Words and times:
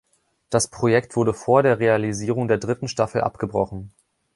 Das 0.49 0.67
Projekt 0.67 1.15
wurde 1.15 1.31
vor 1.31 1.61
der 1.61 1.77
Realisierung 1.77 2.47
der 2.47 2.57
dritten 2.57 2.87
Staffel 2.87 3.21
abgebrochen. 3.21 3.91